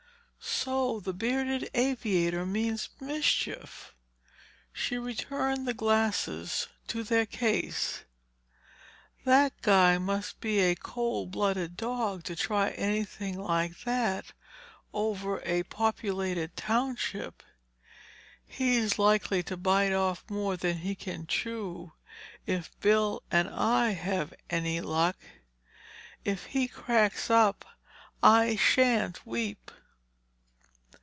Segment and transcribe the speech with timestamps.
[0.43, 3.93] "So the bearded aviator means mischief!"
[4.73, 8.03] She returned the glasses to their case.
[9.23, 14.33] "That guy must be a cold blooded dog to try anything like that
[14.93, 17.41] over a populated township.
[18.45, 21.93] He's likely to bite off more than he can chew
[22.45, 25.17] if Bill and I have any luck.
[26.23, 27.65] If he cracks up,
[28.21, 29.71] I shan't weep."